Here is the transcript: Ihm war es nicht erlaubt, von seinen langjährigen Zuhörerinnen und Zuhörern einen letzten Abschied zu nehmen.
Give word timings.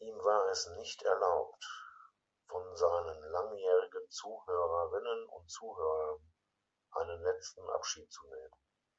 Ihm 0.00 0.16
war 0.18 0.50
es 0.50 0.66
nicht 0.76 1.00
erlaubt, 1.00 1.64
von 2.46 2.76
seinen 2.76 3.22
langjährigen 3.32 4.06
Zuhörerinnen 4.10 5.24
und 5.30 5.50
Zuhörern 5.50 6.20
einen 6.90 7.22
letzten 7.22 7.66
Abschied 7.70 8.12
zu 8.12 8.26
nehmen. 8.26 8.52